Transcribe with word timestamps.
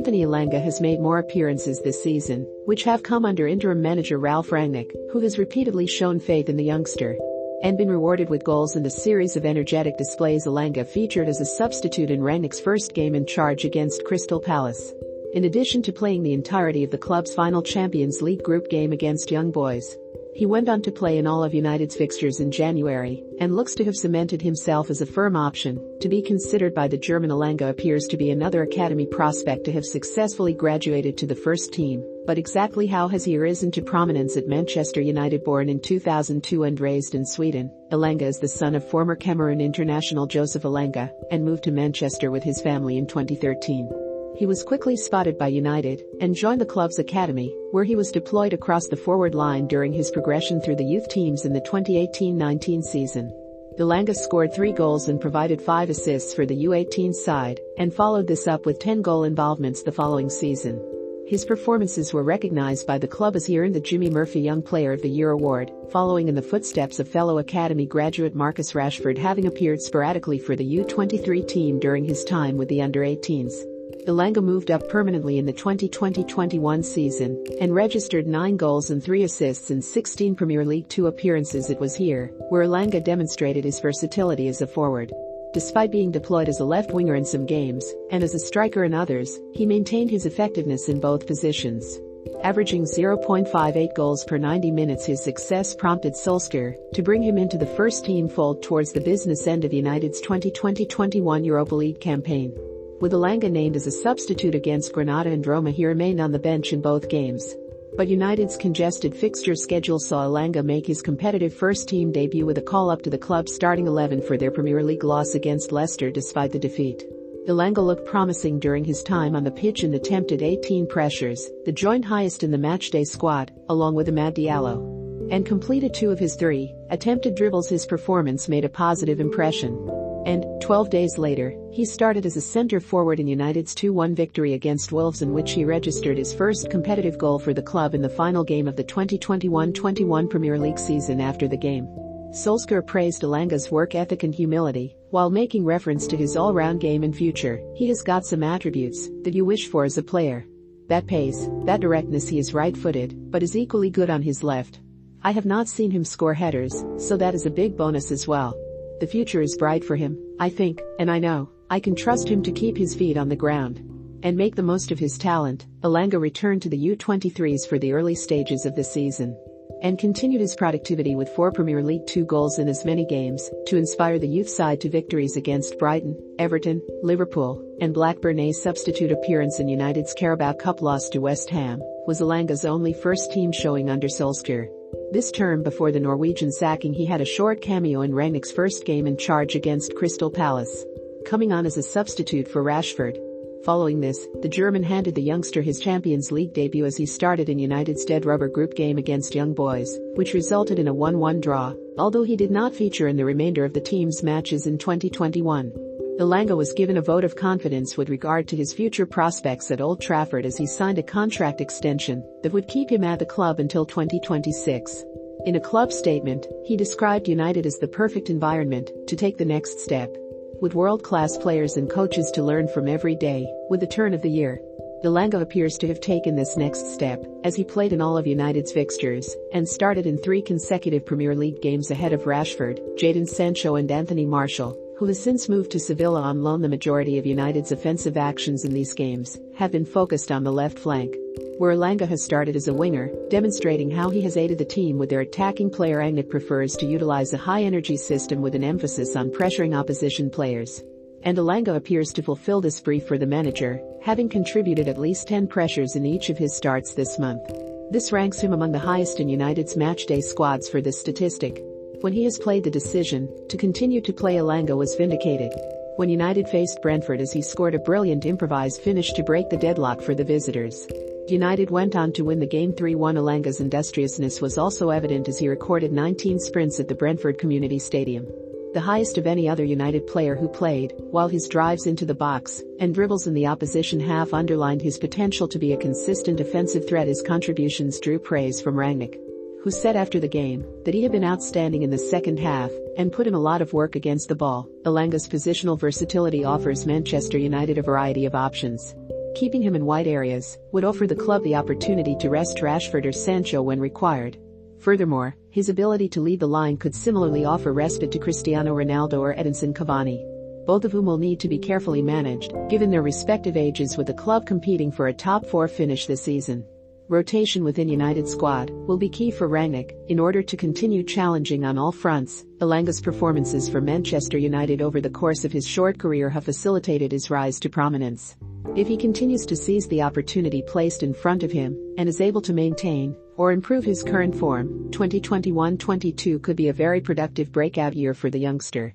Anthony 0.00 0.24
Elanga 0.24 0.58
has 0.62 0.80
made 0.80 0.98
more 0.98 1.18
appearances 1.18 1.78
this 1.78 2.02
season, 2.02 2.46
which 2.64 2.84
have 2.84 3.02
come 3.02 3.26
under 3.26 3.46
interim 3.46 3.82
manager 3.82 4.18
Ralf 4.18 4.48
Rangnick, 4.48 4.90
who 5.12 5.20
has 5.20 5.36
repeatedly 5.36 5.86
shown 5.86 6.18
faith 6.18 6.48
in 6.48 6.56
the 6.56 6.64
youngster 6.64 7.18
and 7.62 7.76
been 7.76 7.90
rewarded 7.90 8.30
with 8.30 8.42
goals 8.42 8.76
in 8.76 8.82
the 8.82 8.88
series 8.88 9.36
of 9.36 9.44
energetic 9.44 9.98
displays 9.98 10.46
Elanga 10.46 10.86
featured 10.86 11.28
as 11.28 11.42
a 11.42 11.44
substitute 11.44 12.10
in 12.10 12.20
Rangnick's 12.20 12.58
first 12.58 12.94
game 12.94 13.14
in 13.14 13.26
charge 13.26 13.66
against 13.66 14.06
Crystal 14.06 14.40
Palace. 14.40 14.94
In 15.34 15.44
addition 15.44 15.82
to 15.82 15.92
playing 15.92 16.22
the 16.22 16.32
entirety 16.32 16.82
of 16.82 16.90
the 16.90 16.96
club's 16.96 17.34
final 17.34 17.62
Champions 17.62 18.22
League 18.22 18.42
group 18.42 18.70
game 18.70 18.92
against 18.92 19.30
Young 19.30 19.50
Boys, 19.50 19.98
he 20.34 20.46
went 20.46 20.68
on 20.68 20.80
to 20.82 20.92
play 20.92 21.18
in 21.18 21.26
all 21.26 21.42
of 21.42 21.54
United's 21.54 21.96
fixtures 21.96 22.40
in 22.40 22.50
January 22.50 23.24
and 23.40 23.56
looks 23.56 23.74
to 23.74 23.84
have 23.84 23.96
cemented 23.96 24.40
himself 24.40 24.90
as 24.90 25.00
a 25.00 25.06
firm 25.06 25.36
option 25.36 25.80
to 26.00 26.08
be 26.08 26.22
considered 26.22 26.74
by 26.74 26.86
the 26.86 26.96
German 26.96 27.30
Elanga 27.30 27.68
appears 27.68 28.06
to 28.06 28.16
be 28.16 28.30
another 28.30 28.62
academy 28.62 29.06
prospect 29.06 29.64
to 29.64 29.72
have 29.72 29.84
successfully 29.84 30.54
graduated 30.54 31.18
to 31.18 31.26
the 31.26 31.34
first 31.34 31.72
team, 31.72 32.04
but 32.26 32.38
exactly 32.38 32.86
how 32.86 33.08
has 33.08 33.24
he 33.24 33.38
risen 33.38 33.70
to 33.72 33.82
prominence 33.82 34.36
at 34.36 34.46
Manchester 34.46 35.00
United 35.00 35.42
born 35.42 35.68
in 35.68 35.80
2002 35.80 36.64
and 36.64 36.80
raised 36.80 37.14
in 37.14 37.26
Sweden? 37.26 37.70
Elanga 37.90 38.22
is 38.22 38.38
the 38.38 38.48
son 38.48 38.74
of 38.74 38.88
former 38.88 39.16
Cameroon 39.16 39.60
international 39.60 40.26
Joseph 40.26 40.62
Elanga 40.62 41.10
and 41.30 41.44
moved 41.44 41.64
to 41.64 41.72
Manchester 41.72 42.30
with 42.30 42.42
his 42.42 42.60
family 42.60 42.98
in 42.98 43.06
2013. 43.06 44.09
He 44.40 44.46
was 44.46 44.64
quickly 44.64 44.96
spotted 44.96 45.36
by 45.36 45.48
United 45.48 46.02
and 46.22 46.34
joined 46.34 46.62
the 46.62 46.64
club's 46.64 46.98
academy, 46.98 47.54
where 47.72 47.84
he 47.84 47.94
was 47.94 48.10
deployed 48.10 48.54
across 48.54 48.88
the 48.88 48.96
forward 48.96 49.34
line 49.34 49.66
during 49.66 49.92
his 49.92 50.10
progression 50.10 50.62
through 50.62 50.76
the 50.76 50.82
youth 50.82 51.10
teams 51.10 51.44
in 51.44 51.52
the 51.52 51.60
2018-19 51.60 52.82
season. 52.82 53.30
Elanga 53.78 54.16
scored 54.16 54.54
three 54.54 54.72
goals 54.72 55.10
and 55.10 55.20
provided 55.20 55.60
five 55.60 55.90
assists 55.90 56.32
for 56.32 56.46
the 56.46 56.64
U18 56.64 57.12
side, 57.12 57.60
and 57.76 57.92
followed 57.92 58.26
this 58.26 58.48
up 58.48 58.64
with 58.64 58.78
10 58.78 59.02
goal 59.02 59.24
involvements 59.24 59.82
the 59.82 59.92
following 59.92 60.30
season. 60.30 60.82
His 61.26 61.44
performances 61.44 62.14
were 62.14 62.22
recognized 62.22 62.86
by 62.86 62.96
the 62.96 63.06
club 63.06 63.36
as 63.36 63.44
he 63.44 63.58
earned 63.58 63.74
the 63.74 63.80
Jimmy 63.80 64.08
Murphy 64.08 64.40
Young 64.40 64.62
Player 64.62 64.92
of 64.92 65.02
the 65.02 65.10
Year 65.10 65.32
award, 65.32 65.70
following 65.90 66.28
in 66.28 66.34
the 66.34 66.40
footsteps 66.40 66.98
of 66.98 67.06
fellow 67.06 67.40
Academy 67.40 67.84
graduate 67.84 68.34
Marcus 68.34 68.72
Rashford 68.72 69.18
having 69.18 69.46
appeared 69.46 69.82
sporadically 69.82 70.38
for 70.38 70.56
the 70.56 70.78
U23 70.78 71.46
team 71.46 71.78
during 71.78 72.06
his 72.06 72.24
time 72.24 72.56
with 72.56 72.70
the 72.70 72.80
under-18s. 72.80 73.69
Elanga 74.06 74.42
moved 74.42 74.70
up 74.70 74.88
permanently 74.88 75.38
in 75.38 75.44
the 75.44 75.52
2020-21 75.52 76.84
season 76.84 77.44
and 77.60 77.74
registered 77.74 78.26
9 78.26 78.56
goals 78.56 78.90
and 78.90 79.02
3 79.02 79.24
assists 79.24 79.70
in 79.70 79.82
16 79.82 80.34
Premier 80.34 80.64
League 80.64 80.88
2 80.88 81.06
appearances 81.06 81.68
it 81.68 81.78
was 81.78 81.94
here, 81.94 82.32
where 82.48 82.64
Elanga 82.64 83.02
demonstrated 83.04 83.64
his 83.64 83.78
versatility 83.80 84.48
as 84.48 84.62
a 84.62 84.66
forward. 84.66 85.12
Despite 85.52 85.90
being 85.90 86.10
deployed 86.10 86.48
as 86.48 86.60
a 86.60 86.64
left 86.64 86.92
winger 86.92 87.14
in 87.14 87.24
some 87.24 87.44
games, 87.44 87.84
and 88.10 88.22
as 88.24 88.34
a 88.34 88.38
striker 88.38 88.84
in 88.84 88.94
others, 88.94 89.38
he 89.52 89.66
maintained 89.66 90.10
his 90.10 90.24
effectiveness 90.24 90.88
in 90.88 91.00
both 91.00 91.26
positions. 91.26 91.98
Averaging 92.42 92.84
0.58 92.84 93.94
goals 93.94 94.24
per 94.24 94.38
90 94.38 94.70
minutes 94.70 95.04
his 95.04 95.22
success 95.22 95.74
prompted 95.74 96.14
Solskjaer 96.14 96.74
to 96.94 97.02
bring 97.02 97.22
him 97.22 97.36
into 97.36 97.58
the 97.58 97.66
first 97.66 98.04
team 98.04 98.28
fold 98.28 98.62
towards 98.62 98.92
the 98.92 99.00
business 99.00 99.46
end 99.46 99.64
of 99.64 99.72
United's 99.72 100.22
2020-21 100.22 101.44
Europa 101.44 101.74
League 101.74 102.00
campaign. 102.00 102.54
With 103.00 103.12
Elanga 103.12 103.50
named 103.50 103.76
as 103.76 103.86
a 103.86 103.90
substitute 103.90 104.54
against 104.54 104.92
Granada 104.92 105.30
and 105.30 105.46
Roma 105.46 105.70
he 105.70 105.86
remained 105.86 106.20
on 106.20 106.32
the 106.32 106.38
bench 106.38 106.74
in 106.74 106.82
both 106.82 107.08
games. 107.08 107.56
But 107.96 108.08
United's 108.08 108.58
congested 108.58 109.16
fixture 109.16 109.54
schedule 109.54 109.98
saw 109.98 110.26
Elanga 110.26 110.62
make 110.62 110.86
his 110.86 111.00
competitive 111.00 111.54
first-team 111.54 112.12
debut 112.12 112.44
with 112.44 112.58
a 112.58 112.62
call-up 112.62 113.00
to 113.02 113.10
the 113.10 113.16
club's 113.16 113.54
starting 113.54 113.86
11 113.86 114.20
for 114.20 114.36
their 114.36 114.50
Premier 114.50 114.82
League 114.84 115.02
loss 115.02 115.34
against 115.34 115.72
Leicester 115.72 116.10
despite 116.10 116.52
the 116.52 116.58
defeat. 116.58 117.02
Elanga 117.48 117.78
looked 117.78 118.06
promising 118.06 118.60
during 118.60 118.84
his 118.84 119.02
time 119.02 119.34
on 119.34 119.44
the 119.44 119.50
pitch 119.50 119.82
and 119.82 119.94
attempted 119.94 120.42
18 120.42 120.86
pressures, 120.86 121.48
the 121.64 121.72
joint 121.72 122.04
highest 122.04 122.42
in 122.42 122.50
the 122.50 122.58
matchday 122.58 123.06
squad, 123.06 123.50
along 123.70 123.94
with 123.94 124.08
Amad 124.08 124.34
Diallo. 124.34 125.32
And 125.32 125.46
completed 125.46 125.94
two 125.94 126.10
of 126.10 126.18
his 126.18 126.36
three 126.36 126.74
attempted 126.90 127.34
dribbles 127.34 127.70
his 127.70 127.86
performance 127.86 128.46
made 128.46 128.66
a 128.66 128.68
positive 128.68 129.20
impression 129.20 129.88
and, 130.26 130.44
12 130.70 130.88
days 130.88 131.18
later, 131.18 131.52
he 131.72 131.84
started 131.84 132.24
as 132.24 132.36
a 132.36 132.40
center 132.40 132.78
forward 132.78 133.18
in 133.18 133.26
United's 133.26 133.74
2-1 133.74 134.14
victory 134.14 134.52
against 134.52 134.92
Wolves 134.92 135.20
in 135.20 135.32
which 135.32 135.50
he 135.50 135.64
registered 135.64 136.16
his 136.16 136.32
first 136.32 136.70
competitive 136.70 137.18
goal 137.18 137.40
for 137.40 137.52
the 137.52 137.60
club 137.60 137.92
in 137.92 138.00
the 138.00 138.08
final 138.08 138.44
game 138.44 138.68
of 138.68 138.76
the 138.76 138.84
2021-21 138.84 140.30
Premier 140.30 140.56
League 140.56 140.78
season 140.78 141.20
after 141.20 141.48
the 141.48 141.56
game. 141.56 141.86
Solskjaer 142.32 142.86
praised 142.86 143.22
Elanga's 143.22 143.72
work 143.72 143.96
ethic 143.96 144.22
and 144.22 144.32
humility, 144.32 144.94
while 145.10 145.28
making 145.28 145.64
reference 145.64 146.06
to 146.06 146.16
his 146.16 146.36
all-round 146.36 146.80
game 146.80 147.02
and 147.02 147.16
future. 147.16 147.60
He 147.74 147.88
has 147.88 148.02
got 148.02 148.24
some 148.24 148.44
attributes 148.44 149.08
that 149.24 149.34
you 149.34 149.44
wish 149.44 149.66
for 149.66 149.82
as 149.82 149.98
a 149.98 150.04
player. 150.04 150.46
That 150.86 151.08
pace, 151.08 151.48
that 151.64 151.80
directness 151.80 152.28
he 152.28 152.38
is 152.38 152.54
right-footed, 152.54 153.32
but 153.32 153.42
is 153.42 153.56
equally 153.56 153.90
good 153.90 154.08
on 154.08 154.22
his 154.22 154.44
left. 154.44 154.78
I 155.24 155.32
have 155.32 155.46
not 155.46 155.66
seen 155.66 155.90
him 155.90 156.04
score 156.04 156.32
headers, 156.32 156.84
so 156.96 157.16
that 157.16 157.34
is 157.34 157.44
a 157.44 157.50
big 157.50 157.76
bonus 157.76 158.12
as 158.12 158.28
well. 158.28 158.54
The 159.00 159.06
future 159.06 159.40
is 159.40 159.56
bright 159.56 159.82
for 159.82 159.96
him, 159.96 160.18
I 160.38 160.50
think, 160.50 160.82
and 160.98 161.10
I 161.10 161.18
know, 161.18 161.48
I 161.70 161.80
can 161.80 161.94
trust 161.94 162.28
him 162.28 162.42
to 162.42 162.52
keep 162.52 162.76
his 162.76 162.94
feet 162.94 163.16
on 163.16 163.30
the 163.30 163.34
ground 163.34 163.78
and 164.22 164.36
make 164.36 164.56
the 164.56 164.62
most 164.62 164.92
of 164.92 164.98
his 164.98 165.16
talent. 165.16 165.66
Elanga 165.82 166.20
returned 166.20 166.60
to 166.62 166.68
the 166.68 166.96
U23s 166.96 167.66
for 167.66 167.78
the 167.78 167.94
early 167.94 168.14
stages 168.14 168.66
of 168.66 168.74
the 168.74 168.84
season 168.84 169.34
and 169.82 169.98
continued 169.98 170.42
his 170.42 170.54
productivity 170.54 171.16
with 171.16 171.30
four 171.30 171.50
Premier 171.50 171.82
League 171.82 172.06
2 172.08 172.26
goals 172.26 172.58
in 172.58 172.68
as 172.68 172.84
many 172.84 173.06
games 173.06 173.50
to 173.68 173.78
inspire 173.78 174.18
the 174.18 174.28
youth 174.28 174.50
side 174.50 174.82
to 174.82 174.90
victories 174.90 175.38
against 175.38 175.78
Brighton, 175.78 176.14
Everton, 176.38 176.82
Liverpool, 177.02 177.64
and 177.80 177.94
Blackburn. 177.94 178.38
A 178.38 178.52
substitute 178.52 179.12
appearance 179.12 179.60
in 179.60 179.68
United's 179.68 180.12
Carabao 180.12 180.52
Cup 180.52 180.82
loss 180.82 181.08
to 181.08 181.20
West 181.20 181.48
Ham 181.48 181.80
was 182.06 182.20
Elanga's 182.20 182.66
only 182.66 182.92
first 182.92 183.32
team 183.32 183.50
showing 183.50 183.88
under 183.88 184.08
Solskjaer. 184.08 184.68
This 185.12 185.30
term 185.30 185.62
before 185.62 185.92
the 185.92 186.00
Norwegian 186.00 186.52
sacking 186.52 186.92
he 186.92 187.04
had 187.04 187.20
a 187.20 187.24
short 187.24 187.60
cameo 187.60 188.02
in 188.02 188.12
Rangnick's 188.12 188.52
first 188.52 188.84
game 188.84 189.06
in 189.06 189.16
charge 189.16 189.54
against 189.54 189.94
Crystal 189.94 190.30
Palace, 190.30 190.84
coming 191.26 191.52
on 191.52 191.66
as 191.66 191.76
a 191.76 191.82
substitute 191.82 192.48
for 192.48 192.62
Rashford. 192.62 193.18
Following 193.64 194.00
this, 194.00 194.26
the 194.40 194.48
German 194.48 194.82
handed 194.82 195.14
the 195.14 195.22
youngster 195.22 195.60
his 195.60 195.80
Champions 195.80 196.32
League 196.32 196.54
debut 196.54 196.86
as 196.86 196.96
he 196.96 197.06
started 197.06 197.48
in 197.48 197.58
United's 197.58 198.04
dead 198.04 198.24
rubber 198.24 198.48
group 198.48 198.74
game 198.74 198.98
against 198.98 199.34
Young 199.34 199.52
Boys, 199.52 199.98
which 200.14 200.32
resulted 200.32 200.78
in 200.78 200.88
a 200.88 200.94
1-1 200.94 201.40
draw, 201.40 201.74
although 201.98 202.22
he 202.22 202.36
did 202.36 202.50
not 202.50 202.74
feature 202.74 203.08
in 203.08 203.16
the 203.16 203.24
remainder 203.24 203.64
of 203.64 203.74
the 203.74 203.80
team's 203.80 204.22
matches 204.22 204.66
in 204.66 204.78
2021. 204.78 205.72
Elanga 206.20 206.54
was 206.54 206.74
given 206.74 206.98
a 206.98 207.02
vote 207.02 207.24
of 207.24 207.34
confidence 207.34 207.96
with 207.96 208.10
regard 208.10 208.46
to 208.46 208.54
his 208.54 208.74
future 208.74 209.06
prospects 209.06 209.70
at 209.70 209.80
Old 209.80 210.02
Trafford 210.02 210.44
as 210.44 210.54
he 210.54 210.66
signed 210.66 210.98
a 210.98 211.02
contract 211.02 211.62
extension 211.62 212.22
that 212.42 212.52
would 212.52 212.68
keep 212.68 212.90
him 212.92 213.04
at 213.04 213.18
the 213.18 213.24
club 213.24 213.58
until 213.58 213.86
2026. 213.86 215.02
In 215.46 215.56
a 215.56 215.60
club 215.60 215.90
statement, 215.90 216.46
he 216.66 216.76
described 216.76 217.26
United 217.26 217.64
as 217.64 217.78
the 217.78 217.88
perfect 217.88 218.28
environment 218.28 218.90
to 219.06 219.16
take 219.16 219.38
the 219.38 219.46
next 219.46 219.80
step. 219.80 220.14
With 220.60 220.74
world-class 220.74 221.38
players 221.38 221.78
and 221.78 221.88
coaches 221.88 222.30
to 222.32 222.42
learn 222.42 222.68
from 222.68 222.86
every 222.86 223.16
day, 223.16 223.50
with 223.70 223.80
the 223.80 223.86
turn 223.86 224.12
of 224.12 224.20
the 224.20 224.28
year. 224.28 224.60
Elanga 225.02 225.40
appears 225.40 225.78
to 225.78 225.88
have 225.88 226.02
taken 226.02 226.36
this 226.36 226.58
next 226.58 226.92
step, 226.92 227.24
as 227.44 227.56
he 227.56 227.64
played 227.64 227.94
in 227.94 228.02
all 228.02 228.18
of 228.18 228.26
United's 228.26 228.72
fixtures, 228.72 229.34
and 229.54 229.66
started 229.66 230.04
in 230.04 230.18
three 230.18 230.42
consecutive 230.42 231.06
Premier 231.06 231.34
League 231.34 231.62
games 231.62 231.90
ahead 231.90 232.12
of 232.12 232.24
Rashford, 232.24 232.78
Jadon 232.98 233.26
Sancho 233.26 233.76
and 233.76 233.90
Anthony 233.90 234.26
Martial, 234.26 234.78
who 235.00 235.06
has 235.06 235.18
since 235.18 235.48
moved 235.48 235.70
to 235.70 235.80
Sevilla 235.80 236.20
on 236.20 236.42
loan 236.42 236.60
the 236.60 236.68
majority 236.68 237.16
of 237.16 237.24
United's 237.24 237.72
offensive 237.72 238.18
actions 238.18 238.66
in 238.66 238.74
these 238.74 238.92
games, 238.92 239.38
have 239.56 239.72
been 239.72 239.86
focused 239.86 240.30
on 240.30 240.44
the 240.44 240.52
left 240.52 240.78
flank. 240.78 241.16
Where 241.56 241.74
Elanga 241.74 242.06
has 242.06 242.22
started 242.22 242.54
as 242.54 242.68
a 242.68 242.74
winger, 242.74 243.10
demonstrating 243.30 243.90
how 243.90 244.10
he 244.10 244.20
has 244.20 244.36
aided 244.36 244.58
the 244.58 244.64
team 244.66 244.98
with 244.98 245.08
their 245.08 245.20
attacking 245.20 245.70
player 245.70 246.00
Rangnick 246.00 246.28
prefers 246.28 246.76
to 246.76 246.86
utilize 246.86 247.32
a 247.32 247.38
high-energy 247.38 247.96
system 247.96 248.42
with 248.42 248.54
an 248.54 248.62
emphasis 248.62 249.16
on 249.16 249.30
pressuring 249.30 249.74
opposition 249.74 250.28
players. 250.28 250.82
And 251.22 251.38
Elanga 251.38 251.76
appears 251.76 252.12
to 252.12 252.22
fulfill 252.22 252.60
this 252.60 252.78
brief 252.78 253.08
for 253.08 253.16
the 253.16 253.24
manager, 253.24 253.80
having 254.02 254.28
contributed 254.28 254.86
at 254.86 254.98
least 254.98 255.28
10 255.28 255.46
pressures 255.46 255.96
in 255.96 256.04
each 256.04 256.28
of 256.28 256.36
his 256.36 256.54
starts 256.54 256.92
this 256.92 257.18
month. 257.18 257.50
This 257.90 258.12
ranks 258.12 258.38
him 258.38 258.52
among 258.52 258.72
the 258.72 258.78
highest 258.78 259.18
in 259.18 259.30
United's 259.30 259.76
matchday 259.76 260.22
squads 260.22 260.68
for 260.68 260.82
this 260.82 261.00
statistic. 261.00 261.64
When 262.00 262.14
he 262.14 262.24
has 262.24 262.38
played 262.38 262.64
the 262.64 262.70
decision 262.70 263.28
to 263.50 263.58
continue 263.58 264.00
to 264.00 264.12
play 264.12 264.36
Elanga 264.36 264.74
was 264.74 264.94
vindicated. 264.94 265.52
When 265.96 266.08
United 266.08 266.48
faced 266.48 266.80
Brentford 266.80 267.20
as 267.20 267.30
he 267.30 267.42
scored 267.42 267.74
a 267.74 267.78
brilliant 267.78 268.24
improvised 268.24 268.80
finish 268.80 269.12
to 269.12 269.22
break 269.22 269.50
the 269.50 269.58
deadlock 269.58 270.00
for 270.00 270.14
the 270.14 270.24
visitors. 270.24 270.88
United 271.28 271.70
went 271.70 271.94
on 271.96 272.10
to 272.12 272.24
win 272.24 272.38
the 272.38 272.46
game 272.46 272.72
3-1 272.72 273.18
Elanga's 273.18 273.60
industriousness 273.60 274.40
was 274.40 274.56
also 274.56 274.88
evident 274.88 275.28
as 275.28 275.38
he 275.38 275.46
recorded 275.46 275.92
19 275.92 276.38
sprints 276.38 276.80
at 276.80 276.88
the 276.88 276.94
Brentford 276.94 277.36
Community 277.36 277.78
Stadium. 277.78 278.26
The 278.72 278.80
highest 278.80 279.18
of 279.18 279.26
any 279.26 279.46
other 279.46 279.64
United 279.64 280.06
player 280.06 280.34
who 280.34 280.48
played, 280.48 280.94
while 281.10 281.28
his 281.28 281.48
drives 281.48 281.86
into 281.86 282.06
the 282.06 282.14
box 282.14 282.62
and 282.78 282.94
dribbles 282.94 283.26
in 283.26 283.34
the 283.34 283.46
opposition 283.46 284.00
half 284.00 284.32
underlined 284.32 284.80
his 284.80 284.96
potential 284.96 285.46
to 285.48 285.58
be 285.58 285.74
a 285.74 285.76
consistent 285.76 286.40
offensive 286.40 286.88
threat 286.88 287.08
his 287.08 287.20
contributions 287.20 288.00
drew 288.00 288.18
praise 288.18 288.58
from 288.62 288.76
Rangnick 288.76 289.18
who 289.62 289.70
said 289.70 289.94
after 289.94 290.18
the 290.18 290.28
game 290.28 290.64
that 290.84 290.94
he 290.94 291.02
had 291.02 291.12
been 291.12 291.24
outstanding 291.24 291.82
in 291.82 291.90
the 291.90 291.98
second 291.98 292.38
half 292.38 292.70
and 292.96 293.12
put 293.12 293.26
in 293.26 293.34
a 293.34 293.38
lot 293.38 293.60
of 293.60 293.72
work 293.72 293.94
against 293.94 294.28
the 294.28 294.34
ball. 294.34 294.68
Elanga's 294.84 295.28
positional 295.28 295.78
versatility 295.78 296.44
offers 296.44 296.86
Manchester 296.86 297.38
United 297.38 297.76
a 297.76 297.82
variety 297.82 298.24
of 298.24 298.34
options. 298.34 298.94
keeping 299.34 299.62
him 299.62 299.76
in 299.76 299.86
wide 299.86 300.06
areas 300.06 300.58
would 300.72 300.84
offer 300.84 301.06
the 301.06 301.14
club 301.14 301.42
the 301.44 301.54
opportunity 301.54 302.16
to 302.16 302.30
rest 302.30 302.58
Rashford 302.58 303.06
or 303.06 303.12
Sancho 303.12 303.62
when 303.62 303.80
required. 303.80 304.38
Furthermore, 304.78 305.36
his 305.50 305.68
ability 305.68 306.08
to 306.10 306.20
lead 306.20 306.40
the 306.40 306.48
line 306.48 306.76
could 306.76 306.94
similarly 306.94 307.44
offer 307.44 307.72
respite 307.72 308.10
to 308.12 308.18
Cristiano 308.18 308.74
Ronaldo 308.74 309.20
or 309.20 309.34
Edinson 309.34 309.74
Cavani. 309.74 310.26
Both 310.66 310.84
of 310.84 310.92
whom 310.92 311.06
will 311.06 311.18
need 311.18 311.40
to 311.40 311.48
be 311.48 311.58
carefully 311.58 312.02
managed, 312.02 312.54
given 312.68 312.90
their 312.90 313.02
respective 313.02 313.56
ages 313.56 313.96
with 313.96 314.06
the 314.06 314.14
club 314.14 314.46
competing 314.46 314.92
for 314.92 315.08
a 315.08 315.12
top 315.12 315.46
four 315.46 315.68
finish 315.68 316.06
this 316.06 316.22
season. 316.22 316.64
Rotation 317.10 317.64
within 317.64 317.88
United 317.88 318.28
squad 318.28 318.70
will 318.70 318.96
be 318.96 319.08
key 319.08 319.32
for 319.32 319.48
Rangnick 319.48 319.96
in 320.08 320.20
order 320.20 320.44
to 320.44 320.56
continue 320.56 321.02
challenging 321.02 321.64
on 321.64 321.76
all 321.76 321.90
fronts. 321.90 322.46
Elanga's 322.60 323.00
performances 323.00 323.68
for 323.68 323.80
Manchester 323.80 324.38
United 324.38 324.80
over 324.80 325.00
the 325.00 325.10
course 325.10 325.44
of 325.44 325.50
his 325.50 325.66
short 325.66 325.98
career 325.98 326.30
have 326.30 326.44
facilitated 326.44 327.10
his 327.10 327.28
rise 327.28 327.58
to 327.58 327.68
prominence. 327.68 328.36
If 328.76 328.86
he 328.86 328.96
continues 328.96 329.44
to 329.46 329.56
seize 329.56 329.88
the 329.88 330.02
opportunity 330.02 330.62
placed 330.62 331.02
in 331.02 331.12
front 331.12 331.42
of 331.42 331.50
him 331.50 331.76
and 331.98 332.08
is 332.08 332.20
able 332.20 332.42
to 332.42 332.52
maintain 332.52 333.16
or 333.36 333.50
improve 333.50 333.84
his 333.84 334.04
current 334.04 334.36
form, 334.36 334.68
2021-22 334.92 336.40
could 336.40 336.54
be 336.54 336.68
a 336.68 336.72
very 336.72 337.00
productive 337.00 337.50
breakout 337.50 337.96
year 337.96 338.14
for 338.14 338.30
the 338.30 338.38
youngster. 338.38 338.94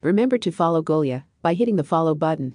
Remember 0.00 0.38
to 0.38 0.52
follow 0.52 0.80
Golia 0.80 1.24
by 1.42 1.54
hitting 1.54 1.74
the 1.74 1.82
follow 1.82 2.14
button 2.14 2.54